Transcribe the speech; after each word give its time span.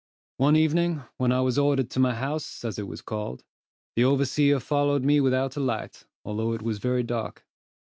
One 0.37 0.55
evening, 0.55 1.03
when 1.17 1.31
I 1.31 1.41
was 1.41 1.59
ordered 1.59 1.91
to 1.91 1.99
my 1.99 2.15
house 2.15 2.65
as 2.65 2.79
it 2.79 2.87
was 2.87 3.03
called, 3.03 3.43
the 3.95 4.03
overseer 4.03 4.59
followed 4.59 5.03
me 5.03 5.21
without 5.21 5.57
a 5.57 5.59
light, 5.59 6.07
although 6.25 6.53
it 6.53 6.63
was 6.63 6.79
very 6.79 7.03
dark. 7.03 7.45